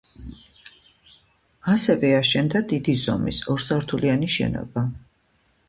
ასევე, 1.73 2.11
აშენდა 2.21 2.63
დიდი 2.73 2.97
ზომის, 3.03 3.43
ორსართულიანი 3.55 4.33
შენობა. 4.41 4.89